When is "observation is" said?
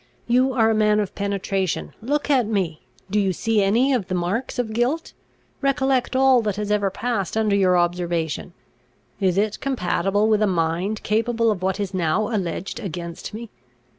7.77-9.37